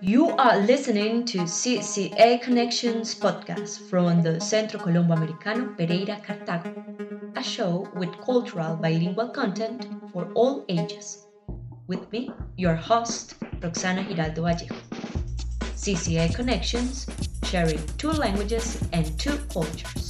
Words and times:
You 0.00 0.30
are 0.38 0.58
listening 0.58 1.26
to 1.26 1.40
CCA 1.40 2.40
Connections 2.40 3.14
podcast 3.14 3.90
from 3.90 4.22
the 4.22 4.40
Centro 4.40 4.80
Colombo 4.80 5.12
Americano 5.12 5.74
Pereira 5.76 6.18
Cartago, 6.26 6.72
a 7.36 7.42
show 7.42 7.86
with 7.94 8.10
cultural 8.22 8.76
bilingual 8.76 9.28
content 9.28 9.86
for 10.10 10.32
all 10.32 10.64
ages. 10.70 11.26
With 11.86 12.10
me, 12.10 12.30
your 12.56 12.74
host, 12.74 13.34
Roxana 13.62 14.02
Giraldo 14.04 14.42
Vallejo. 14.42 14.74
CCA 15.76 16.34
Connections, 16.34 17.06
sharing 17.44 17.84
two 17.98 18.12
languages 18.12 18.82
and 18.94 19.06
two 19.20 19.36
cultures. 19.52 20.07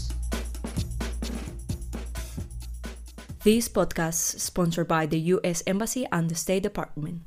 This 3.49 3.67
podcast 3.67 4.37
is 4.37 4.43
sponsored 4.43 4.89
by 4.89 5.07
the 5.07 5.19
U.S. 5.41 5.63
Embassy 5.67 6.05
and 6.13 6.29
the 6.29 6.35
State 6.35 6.65
Department. 6.65 7.23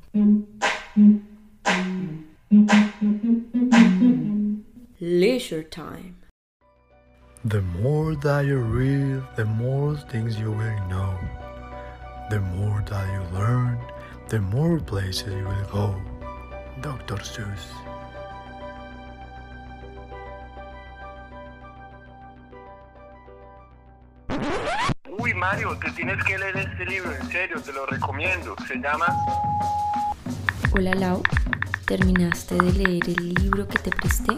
Leisure 5.00 5.64
time. 5.64 6.22
The 7.44 7.60
more 7.82 8.14
that 8.14 8.46
you 8.46 8.58
read, 8.58 9.24
the 9.34 9.46
more 9.46 9.96
things 10.14 10.38
you 10.38 10.52
will 10.52 10.86
know. 10.86 11.18
The 12.30 12.38
more 12.54 12.84
that 12.86 13.06
you 13.10 13.36
learn, 13.36 13.80
the 14.28 14.38
more 14.38 14.78
places 14.78 15.34
you 15.34 15.42
will 15.42 15.66
go. 15.74 16.00
Dr. 16.82 17.16
Seuss. 17.16 17.66
Uy, 25.18 25.34
Mario, 25.34 25.76
te 25.78 25.90
tienes 25.90 26.22
que 26.24 26.38
leer 26.38 26.56
este 26.56 26.86
libro, 26.86 27.12
en 27.14 27.28
serio, 27.30 27.60
te 27.60 27.72
lo 27.72 27.84
recomiendo. 27.84 28.56
Se 28.66 28.76
llama 28.76 29.06
Hola 30.72 30.94
Lau, 30.94 31.22
¿terminaste 31.86 32.54
de 32.54 32.72
leer 32.72 33.08
el 33.08 33.34
libro 33.34 33.68
que 33.68 33.78
te 33.78 33.90
presté? 33.90 34.32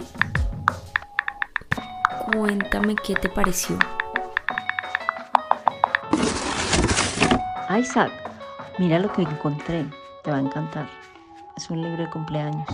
Cuéntame 2.26 2.96
qué 2.96 3.14
te 3.14 3.28
pareció. 3.28 3.78
Isaac, 7.78 8.12
mira 8.78 8.98
lo 8.98 9.12
que 9.12 9.22
encontré, 9.22 9.86
te 10.24 10.30
va 10.32 10.38
a 10.38 10.40
encantar. 10.40 10.88
Es 11.56 11.70
un 11.70 11.82
libro 11.82 12.02
de 12.02 12.10
cumpleaños. 12.10 12.66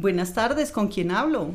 Buenas 0.00 0.32
tardes, 0.32 0.72
¿con 0.72 0.88
quién 0.88 1.10
hablo? 1.10 1.50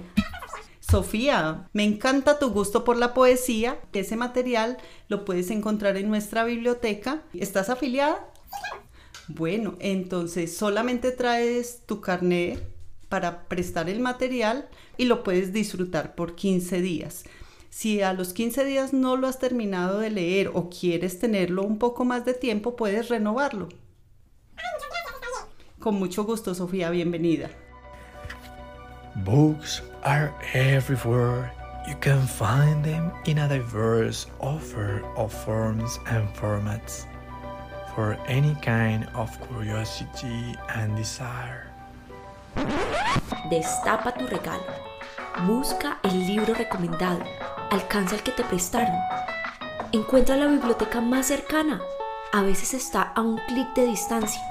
Sofía, 0.80 1.68
me 1.74 1.84
encanta 1.84 2.38
tu 2.38 2.52
gusto 2.52 2.84
por 2.84 2.96
la 2.96 3.16
poesía. 3.16 3.80
Ese 3.92 4.18
material 4.18 4.78
lo 5.08 5.26
puedes 5.26 5.50
encontrar 5.50 5.98
en 5.98 6.10
nuestra 6.10 6.44
biblioteca. 6.44 7.24
¿Estás 7.34 7.72
afiliada? 7.72 8.32
Bueno, 9.28 9.78
entonces 9.80 10.56
solamente 10.56 11.10
traes 11.10 11.88
tu 11.88 12.02
carnet 12.02 12.64
para 13.10 13.48
prestar 13.48 13.90
el 13.90 14.00
material 14.00 14.70
y 14.96 15.06
lo 15.06 15.24
puedes 15.24 15.52
disfrutar 15.52 16.14
por 16.14 16.36
15 16.36 16.82
días. 16.82 17.24
Si 17.72 18.04
a 18.04 18.14
los 18.14 18.32
15 18.34 18.64
días 18.64 18.94
no 18.94 19.18
lo 19.18 19.26
has 19.26 19.40
terminado 19.40 19.98
de 19.98 20.12
leer 20.12 20.52
o 20.54 20.70
quieres 20.70 21.18
tenerlo 21.18 21.64
un 21.64 21.80
poco 21.80 22.06
más 22.06 22.26
de 22.26 22.36
tiempo, 22.36 22.76
puedes 22.76 23.10
renovarlo. 23.10 23.70
Con 25.80 25.96
mucho 25.96 26.26
gusto, 26.26 26.54
Sofía, 26.54 26.92
bienvenida. 26.92 27.50
Books 29.24 29.82
are 30.04 30.34
everywhere. 30.54 31.50
You 31.88 31.96
can 32.02 32.28
find 32.28 32.84
them 32.84 33.14
in 33.26 33.38
a 33.38 33.48
diverse 33.48 34.28
offer 34.42 35.06
of 35.16 35.32
forms 35.32 36.00
and 36.08 36.28
formats 36.36 37.06
for 37.96 38.18
any 38.28 38.56
kind 38.62 39.08
of 39.16 39.32
curiosity 39.48 40.56
and 40.76 40.98
desire. 40.98 41.72
Destapa 43.50 44.12
tu 44.12 44.28
regalo. 44.28 44.68
Busca 45.48 45.98
el 46.04 46.28
libro 46.28 46.54
recomendado. 46.54 47.24
Alcanza 47.72 48.16
el 48.16 48.22
que 48.24 48.32
te 48.32 48.44
prestaron. 48.44 49.00
Encuentra 49.94 50.36
la 50.36 50.48
biblioteca 50.48 51.00
más 51.00 51.28
cercana. 51.28 51.80
A 52.34 52.42
veces 52.42 52.74
está 52.74 53.14
a 53.16 53.22
un 53.22 53.38
clic 53.48 53.74
de 53.76 53.86
distancia. 53.86 54.42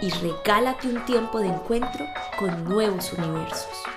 Y 0.00 0.10
regálate 0.10 0.88
un 0.88 1.04
tiempo 1.04 1.38
de 1.38 1.46
encuentro 1.46 2.04
con 2.36 2.64
nuevos 2.64 3.12
universos. 3.12 3.91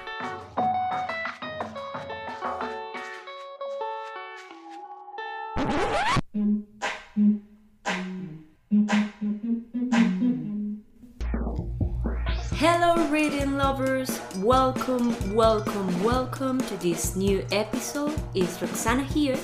Welcome, 14.88 15.34
welcome, 15.34 16.03
welcome 16.03 16.59
to 16.59 16.78
this 16.78 17.16
new 17.16 17.44
episode. 17.51 18.13
It's 18.35 18.62
Roxana 18.62 19.01
here, 19.01 19.35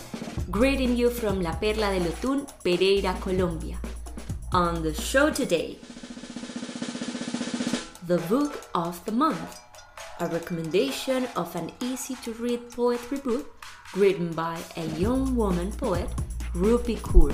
greeting 0.52 0.96
you 0.96 1.10
from 1.10 1.42
La 1.42 1.54
Perla 1.54 1.98
del 1.98 2.12
Otún, 2.12 2.46
Pereira, 2.64 3.18
Colombia. 3.20 3.80
On 4.54 4.84
the 4.84 4.94
show 4.94 5.32
today, 5.32 5.80
the 8.06 8.20
book 8.30 8.70
of 8.76 9.04
the 9.06 9.12
month, 9.14 9.60
a 10.20 10.28
recommendation 10.28 11.28
of 11.36 11.56
an 11.56 11.72
easy 11.82 12.14
to 12.22 12.34
read 12.34 12.70
poetry 12.70 13.18
book 13.18 13.66
written 13.96 14.32
by 14.34 14.60
a 14.78 14.86
young 15.00 15.36
woman 15.36 15.72
poet, 15.72 16.10
Rupi 16.54 17.00
Kaur. 17.00 17.34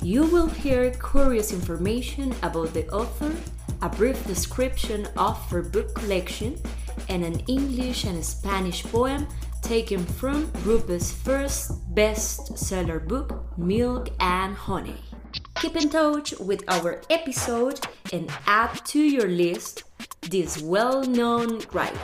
You 0.00 0.26
will 0.26 0.46
hear 0.46 0.92
curious 0.92 1.52
information 1.52 2.36
about 2.44 2.72
the 2.72 2.88
author, 2.90 3.34
a 3.82 3.88
brief 3.88 4.24
description 4.28 5.08
of 5.16 5.36
her 5.50 5.62
book 5.62 5.92
collection, 5.94 6.56
and 7.08 7.24
an 7.24 7.40
English 7.46 8.04
and 8.04 8.24
Spanish 8.24 8.82
poem 8.84 9.26
taken 9.62 10.04
from 10.04 10.46
Rupi's 10.64 11.12
first 11.12 11.94
bestseller 11.94 13.06
book, 13.06 13.56
Milk 13.56 14.10
and 14.20 14.54
Honey. 14.54 15.00
Keep 15.56 15.76
in 15.76 15.88
touch 15.90 16.32
with 16.40 16.64
our 16.68 17.00
episode 17.08 17.80
and 18.12 18.30
add 18.46 18.84
to 18.86 19.00
your 19.00 19.28
list 19.28 19.84
this 20.22 20.60
well 20.60 21.04
known 21.04 21.62
writer. 21.72 21.98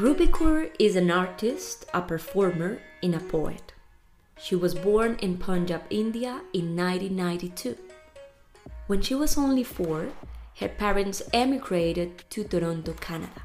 Rupi 0.00 0.28
Kaur 0.28 0.70
is 0.78 0.96
an 0.96 1.10
artist, 1.10 1.84
a 1.92 2.00
performer, 2.00 2.80
and 3.02 3.14
a 3.14 3.20
poet. 3.20 3.74
She 4.40 4.56
was 4.56 4.74
born 4.74 5.18
in 5.20 5.36
Punjab, 5.36 5.82
India 5.90 6.40
in 6.54 6.74
1992. 6.74 7.76
When 8.86 9.02
she 9.02 9.14
was 9.14 9.36
only 9.36 9.62
four, 9.62 10.08
her 10.58 10.68
parents 10.70 11.20
emigrated 11.34 12.24
to 12.30 12.44
Toronto, 12.44 12.94
Canada. 12.94 13.42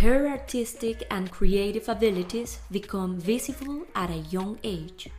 Her 0.00 0.26
artistic 0.26 1.06
and 1.12 1.30
creative 1.30 1.88
abilities 1.88 2.58
become 2.72 3.20
visible 3.20 3.86
at 3.94 4.10
a 4.10 4.26
young 4.34 4.58
age. 4.64 5.10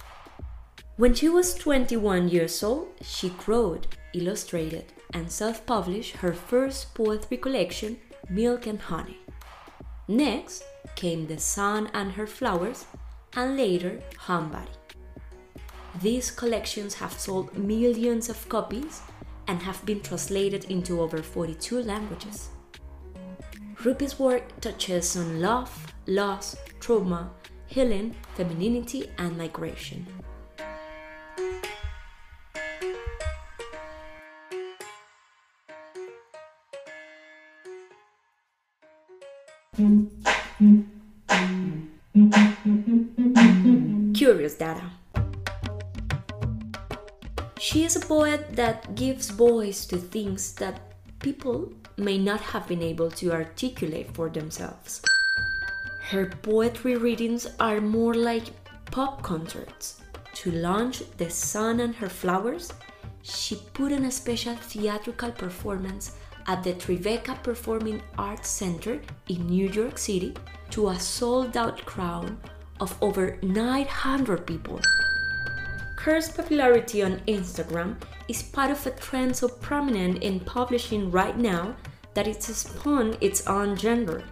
When 0.97 1.13
she 1.13 1.29
was 1.29 1.53
21 1.53 2.27
years 2.27 2.61
old, 2.61 2.89
she 3.01 3.31
wrote, 3.47 3.95
illustrated, 4.13 4.91
and 5.13 5.31
self 5.31 5.65
published 5.65 6.17
her 6.17 6.33
first 6.33 6.93
poetry 6.93 7.37
collection, 7.37 7.95
Milk 8.29 8.67
and 8.67 8.81
Honey. 8.81 9.19
Next 10.07 10.63
came 10.95 11.25
The 11.25 11.39
Sun 11.39 11.89
and 11.93 12.11
Her 12.11 12.27
Flowers, 12.27 12.85
and 13.35 13.57
later 13.57 14.01
Homebody. 14.27 14.69
These 16.01 16.29
collections 16.29 16.93
have 16.95 17.13
sold 17.13 17.57
millions 17.57 18.29
of 18.29 18.47
copies 18.47 19.01
and 19.47 19.61
have 19.63 19.83
been 19.85 20.01
translated 20.01 20.65
into 20.65 21.01
over 21.01 21.23
42 21.23 21.81
languages. 21.81 22.49
Rupi's 23.83 24.19
work 24.19 24.43
touches 24.61 25.17
on 25.17 25.41
love, 25.41 25.93
loss, 26.05 26.55
trauma, 26.79 27.31
healing, 27.65 28.15
femininity, 28.35 29.09
and 29.17 29.37
migration. 29.37 30.05
Curious 44.13 44.55
data. 44.55 44.89
She 47.59 47.83
is 47.83 47.97
a 47.97 47.99
poet 47.99 48.55
that 48.55 48.95
gives 48.95 49.31
voice 49.31 49.85
to 49.87 49.97
things 49.97 50.53
that 50.53 50.79
people 51.19 51.73
may 51.97 52.17
not 52.17 52.39
have 52.39 52.69
been 52.69 52.81
able 52.81 53.11
to 53.11 53.33
articulate 53.33 54.13
for 54.13 54.29
themselves. 54.29 55.01
Her 56.07 56.27
poetry 56.41 56.95
readings 56.95 57.45
are 57.59 57.81
more 57.81 58.13
like 58.13 58.53
pop 58.85 59.23
concerts. 59.23 59.99
To 60.35 60.51
launch 60.51 61.03
The 61.17 61.29
Sun 61.29 61.81
and 61.81 61.95
Her 61.95 62.07
Flowers, 62.07 62.71
she 63.23 63.55
put 63.73 63.91
on 63.91 64.05
a 64.05 64.11
special 64.11 64.55
theatrical 64.55 65.31
performance 65.31 66.15
at 66.47 66.63
the 66.63 66.73
Tribeca 66.73 67.41
Performing 67.43 68.01
Arts 68.17 68.49
Center 68.49 69.01
in 69.29 69.47
New 69.47 69.69
York 69.69 69.97
City 69.97 70.33
to 70.71 70.89
a 70.89 70.99
sold 70.99 71.57
out 71.57 71.83
crowd 71.85 72.35
of 72.79 72.95
over 73.01 73.37
900 73.41 74.45
people. 74.45 74.79
Kaur's 75.95 76.29
popularity 76.29 77.01
on 77.01 77.19
Instagram 77.27 77.95
is 78.27 78.43
part 78.43 78.69
of 78.69 78.85
a 78.85 78.91
trend 78.91 79.35
so 79.35 79.47
prominent 79.47 80.21
in 80.21 80.39
publishing 80.39 81.09
right 81.09 81.37
now 81.37 81.75
that 82.13 82.27
it's 82.27 82.55
spawned 82.55 83.17
its 83.21 83.47
own 83.47 83.75
genre. 83.75 84.23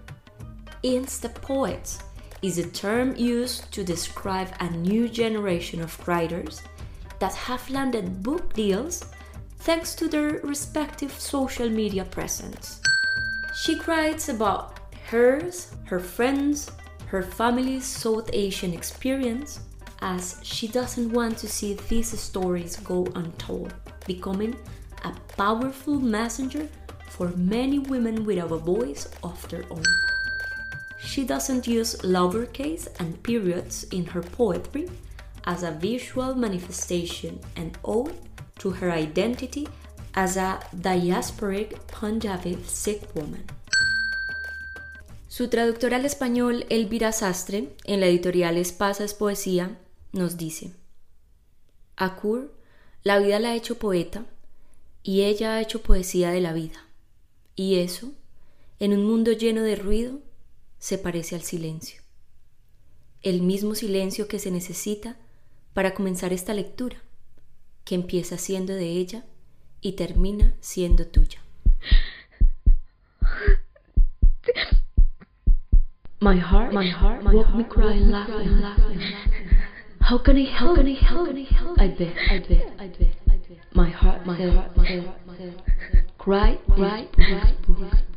Insta 0.83 1.33
poets 1.33 1.99
is 2.41 2.57
a 2.57 2.69
term 2.69 3.15
used 3.15 3.71
to 3.71 3.83
describe 3.83 4.49
a 4.59 4.69
new 4.69 5.07
generation 5.07 5.81
of 5.81 6.07
writers 6.07 6.61
that 7.19 7.33
have 7.33 7.69
landed 7.69 8.21
book 8.21 8.53
deals 8.53 9.05
thanks 9.63 9.95
to 9.95 10.09
their 10.09 10.41
respective 10.43 11.11
social 11.11 11.69
media 11.69 12.03
presence. 12.03 12.81
She 13.55 13.79
writes 13.87 14.27
about 14.27 14.79
hers, 15.07 15.71
her 15.85 15.99
friends, 15.99 16.69
her 17.05 17.23
family's 17.23 17.85
South 17.85 18.29
Asian 18.33 18.73
experience, 18.73 19.61
as 20.01 20.39
she 20.43 20.67
doesn't 20.67 21.13
want 21.13 21.37
to 21.37 21.47
see 21.47 21.75
these 21.87 22.19
stories 22.19 22.75
go 22.77 23.07
untold, 23.15 23.73
becoming 24.05 24.53
a 25.05 25.13
powerful 25.37 25.97
messenger 25.97 26.67
for 27.09 27.29
many 27.37 27.79
women 27.79 28.25
without 28.25 28.51
a 28.51 28.57
voice 28.57 29.07
of 29.23 29.47
their 29.49 29.63
own. 29.71 29.83
She 30.99 31.23
doesn't 31.23 31.67
use 31.67 31.95
lowercase 32.01 32.87
and 32.99 33.21
periods 33.23 33.85
in 33.91 34.05
her 34.07 34.23
poetry 34.23 34.89
as 35.45 35.63
a 35.63 35.71
visual 35.71 36.35
manifestation 36.35 37.39
and 37.55 37.77
ode 37.85 38.15
to 38.59 38.71
her 38.71 38.91
identity 38.91 39.67
as 40.13 40.37
a 40.37 40.59
diasporic 40.73 41.79
Punjabi 41.87 42.57
Sikh 42.65 43.03
woman. 43.15 43.43
Su 45.27 45.47
traductora 45.47 45.97
al 45.97 46.05
español, 46.05 46.65
Elvira 46.69 47.11
Sastre, 47.11 47.75
en 47.85 47.99
la 47.99 48.05
editorial 48.05 48.57
Espasa 48.57 49.03
es 49.03 49.15
Poesía, 49.15 49.79
nos 50.11 50.37
dice, 50.37 50.73
Akur, 51.95 52.53
la 53.03 53.19
vida 53.19 53.39
la 53.39 53.49
ha 53.49 53.55
hecho 53.55 53.79
poeta 53.79 54.25
y 55.01 55.23
ella 55.23 55.55
ha 55.55 55.61
hecho 55.61 55.81
poesía 55.81 56.31
de 56.31 56.39
la 56.39 56.53
vida. 56.53 56.85
Y 57.55 57.79
eso, 57.79 58.13
en 58.79 58.93
un 58.93 59.05
mundo 59.05 59.31
lleno 59.31 59.61
de 59.61 59.75
ruido, 59.75 60.19
se 60.79 60.97
parece 60.97 61.35
al 61.35 61.41
silencio. 61.41 62.01
El 63.21 63.41
mismo 63.41 63.75
silencio 63.75 64.27
que 64.27 64.39
se 64.39 64.51
necesita 64.51 65.17
para 65.73 65.93
comenzar 65.93 66.31
esta 66.33 66.53
lectura, 66.53 67.02
que 67.83 67.95
empieza 67.95 68.37
siendo 68.37 68.73
de 68.73 68.89
ella 68.89 69.23
y 69.81 69.93
termina 69.93 70.53
siendo 70.61 71.07
tuya. 71.07 71.39
My 76.19 76.37
heart, 76.37 76.73
my 76.73 76.89
heart, 76.89 77.23
walk 77.25 77.53
me 77.53 77.65
crying, 77.65 78.09
laughing, 78.09 78.61
laughing. 78.61 79.01
How 79.99 80.17
can 80.17 80.37
I 80.37 80.45
help? 80.45 80.77
How 80.77 81.25
can 81.25 81.37
I 81.37 81.43
help? 81.43 81.79
I 81.79 81.87
bet, 81.89 82.15
I 82.29 82.39
bet, 82.39 82.71
I 82.79 82.87
bet, 82.87 83.15
I 83.29 83.37
bet. 83.37 83.57
My 83.73 83.89
heart, 83.89 84.25
my 84.25 84.35
heart, 84.35 84.77
my 84.77 84.85
heart, 84.85 85.25
my 85.25 85.35
heart. 85.35 85.61
Cry, 86.17 86.57
cry, 86.75 87.07
cry, 87.15 87.53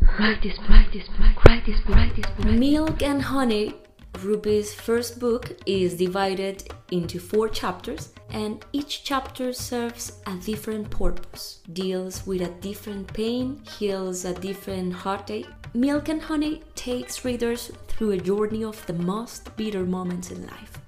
cry 0.06 0.38
this, 0.40 0.56
cry 0.58 0.86
this, 0.92 1.08
cry 1.36 1.62
this, 1.66 1.80
cry 1.80 2.12
this, 2.14 2.26
Milk 2.44 3.02
and 3.02 3.22
Honey, 3.22 3.74
Rupi's 4.14 4.72
first 4.72 5.18
book, 5.18 5.56
is 5.66 5.94
divided 5.94 6.62
into 6.92 7.18
four 7.18 7.48
chapters, 7.48 8.12
and 8.36 8.66
each 8.74 9.02
chapter 9.02 9.50
serves 9.50 10.20
a 10.26 10.34
different 10.34 10.90
purpose, 10.90 11.60
deals 11.72 12.26
with 12.26 12.42
a 12.42 12.52
different 12.60 13.10
pain, 13.14 13.62
heals 13.78 14.26
a 14.26 14.34
different 14.34 14.92
heartache. 14.92 15.48
Milk 15.72 16.10
and 16.10 16.20
Honey 16.20 16.62
takes 16.74 17.24
readers 17.24 17.72
through 17.88 18.10
a 18.10 18.18
journey 18.18 18.62
of 18.62 18.84
the 18.84 18.92
most 18.92 19.56
bitter 19.56 19.86
moments 19.86 20.30
in 20.30 20.46
life 20.46 20.78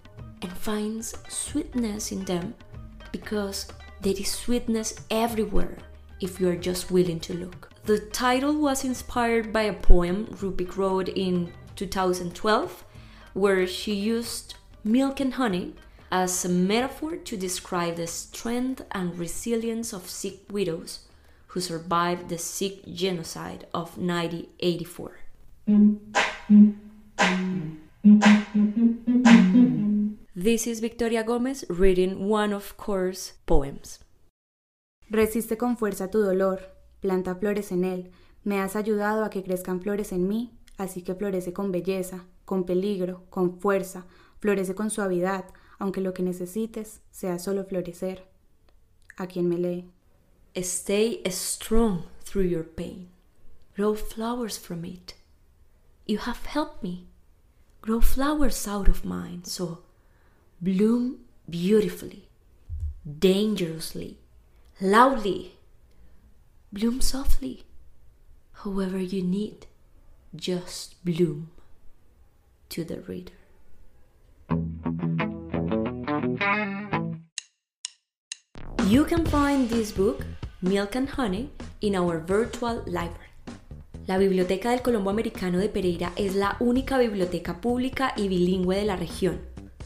and 0.43 0.53
finds 0.53 1.15
sweetness 1.31 2.13
in 2.13 2.23
them 2.27 2.55
because 3.13 3.67
there 4.03 4.13
is 4.13 4.31
sweetness 4.31 4.95
everywhere 5.11 5.79
if 6.21 6.39
you 6.39 6.51
are 6.51 6.65
just 6.69 6.91
willing 6.91 7.21
to 7.21 7.33
look. 7.33 7.71
The 7.85 8.01
title 8.13 8.57
was 8.59 8.85
inspired 8.85 9.55
by 9.55 9.63
a 9.63 9.73
poem 9.73 10.27
Rupik 10.43 10.77
wrote 10.77 11.09
in 11.09 11.51
2012 11.77 12.85
where 13.33 13.67
she 13.67 13.95
used 13.95 14.57
milk 14.85 15.21
and 15.21 15.33
honey 15.33 15.73
as 16.11 16.45
a 16.45 16.49
metaphor 16.49 17.17
to 17.17 17.37
describe 17.37 17.97
the 17.97 18.07
strength 18.07 18.83
and 18.93 19.19
resilience 19.19 19.93
of 19.93 20.09
Sikh 20.09 20.47
widows 20.51 21.01
who 21.49 21.61
survived 21.61 22.29
the 22.29 22.39
Sikh 22.39 22.85
genocide 22.87 23.67
of 23.75 23.99
1984. 23.99 25.19
This 30.35 30.67
is 30.67 30.81
Victoria 30.81 31.25
Gomez 31.25 31.65
reading 31.69 32.29
one 32.29 32.53
of 32.53 32.77
Kaur's 32.77 33.35
poems. 33.45 33.99
Resiste 35.11 35.57
con 35.57 35.77
fuerza 35.77 36.11
tu 36.11 36.23
dolor, 36.23 36.61
planta 37.01 37.35
flores 37.35 37.73
en 37.73 37.85
él, 37.85 38.11
me 38.45 38.61
has 38.61 38.77
ayudado 38.77 39.25
a 39.25 39.31
que 39.31 39.43
crezcan 39.43 39.81
flores 39.83 40.13
en 40.13 40.29
mí, 40.29 40.53
así 40.77 41.03
que 41.03 41.15
florece 41.15 41.53
con 41.53 41.73
belleza, 41.73 42.25
con 42.45 42.65
peligro, 42.65 43.25
con 43.31 43.59
fuerza, 43.59 44.07
florece 44.39 44.75
con 44.75 44.91
suavidad, 44.91 45.47
aunque 45.79 46.01
lo 46.01 46.13
que 46.13 46.23
necesites 46.23 47.01
sea 47.11 47.39
solo 47.39 47.65
florecer. 47.65 48.25
A 49.17 49.27
quien 49.27 49.49
me 49.49 49.57
lee. 49.57 49.85
Stay 50.63 51.23
strong 51.31 52.05
through 52.25 52.49
your 52.49 52.65
pain. 52.65 53.09
Grow 53.77 53.95
flowers 53.95 54.59
from 54.59 54.85
it. 54.85 55.15
You 56.07 56.19
have 56.19 56.47
helped 56.47 56.83
me. 56.83 57.07
Grow 57.81 58.01
flowers 58.01 58.67
out 58.67 58.89
of 58.89 59.05
mine, 59.05 59.45
so 59.45 59.83
bloom 60.61 61.21
beautifully, 61.49 62.29
dangerously, 63.07 64.19
loudly. 64.81 65.55
Bloom 66.73 67.01
softly. 67.01 67.65
However 68.65 68.99
you 68.99 69.23
need, 69.23 69.67
just 70.35 71.03
bloom 71.05 71.51
to 72.71 72.85
the 72.85 73.01
reader. 73.03 73.33
You 78.89 79.05
can 79.05 79.27
find 79.27 79.69
this 79.69 79.93
book, 79.95 80.25
Milk 80.63 80.97
and 80.97 81.09
Honey, 81.11 81.51
in 81.81 81.95
our 81.95 82.25
virtual 82.25 82.83
library. 82.87 83.29
La 84.07 84.17
Biblioteca 84.17 84.71
del 84.71 84.81
Colombo 84.81 85.11
Americano 85.11 85.59
de 85.59 85.69
Pereira 85.69 86.13
es 86.17 86.35
la 86.35 86.57
única 86.61 86.97
biblioteca 86.97 87.61
pública 87.61 88.15
y 88.17 88.29
bilingüe 88.29 88.77
de 88.77 88.87
la 88.87 88.97
región. 88.97 89.41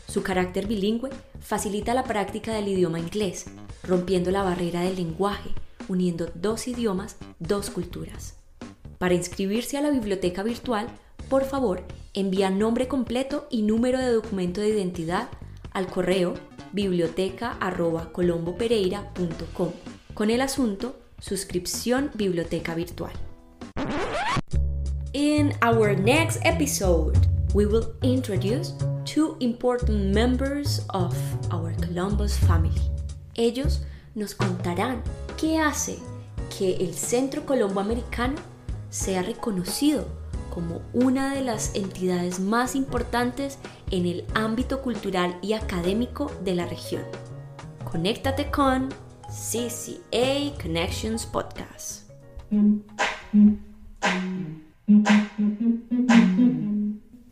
Su 0.06 0.22
carácter 0.22 0.68
bilingüe 0.68 1.10
facilita 1.40 1.94
la 1.94 2.04
práctica 2.04 2.52
del 2.52 2.68
idioma 2.68 3.00
inglés, 3.00 3.46
rompiendo 3.82 4.30
la 4.30 4.44
barrera 4.44 4.82
del 4.82 4.94
lenguaje, 4.94 5.50
uniendo 5.88 6.30
dos 6.36 6.68
idiomas, 6.68 7.16
dos 7.40 7.70
culturas. 7.70 8.36
Para 8.98 9.14
inscribirse 9.14 9.78
a 9.78 9.82
la 9.82 9.90
biblioteca 9.90 10.44
virtual, 10.44 10.86
por 11.28 11.44
favor, 11.44 11.82
envía 12.14 12.50
nombre 12.50 12.86
completo 12.86 13.48
y 13.50 13.62
número 13.62 13.98
de 13.98 14.12
documento 14.12 14.60
de 14.60 14.68
identidad 14.68 15.28
al 15.72 15.88
correo 15.88 16.34
biblioteca.colombopereira.com 16.72 19.70
con 20.14 20.30
el 20.30 20.40
asunto 20.40 20.96
Suscripción 21.18 22.10
Biblioteca 22.14 22.74
Virtual. 22.74 23.12
In 25.12 25.52
our 25.62 25.94
next 25.94 26.40
episode, 26.44 27.18
we 27.54 27.66
will 27.66 27.94
introduce 28.02 28.72
two 29.04 29.36
important 29.40 30.14
members 30.14 30.86
of 30.90 31.14
our 31.52 31.74
Columbus 31.76 32.38
family. 32.38 32.80
Ellos 33.34 33.84
nos 34.14 34.34
contarán 34.34 35.02
qué 35.36 35.58
hace 35.58 35.98
que 36.58 36.76
el 36.76 36.94
Centro 36.94 37.44
Colombo 37.44 37.80
Americano 37.80 38.36
sea 38.90 39.22
reconocido 39.22 40.06
como 40.52 40.82
una 40.92 41.34
de 41.34 41.40
las 41.40 41.74
entidades 41.74 42.38
más 42.38 42.76
importantes 42.76 43.58
en 43.90 44.04
el 44.04 44.24
ámbito 44.34 44.82
cultural 44.82 45.38
y 45.40 45.54
académico 45.54 46.30
de 46.44 46.54
la 46.54 46.66
región. 46.66 47.04
Conéctate 47.90 48.50
con 48.50 48.90
CCA 49.28 50.52
Connections 50.60 51.24
Podcast. 51.24 52.10